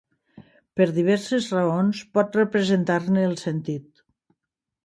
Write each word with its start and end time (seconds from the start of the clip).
per 0.79 0.87
diverses 0.95 1.49
raons 1.57 2.01
pot 2.17 2.39
representar-ne 2.41 3.29
el 3.29 3.37
sentit 3.47 4.05